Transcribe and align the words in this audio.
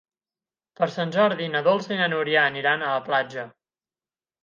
Per 0.81 0.87
Sant 0.95 1.13
Jordi 1.17 1.51
na 1.57 1.63
Dolça 1.69 1.95
i 1.99 2.01
na 2.01 2.09
Núria 2.17 2.49
aniran 2.49 2.89
a 2.89 2.93
la 2.97 3.07
platja. 3.11 3.49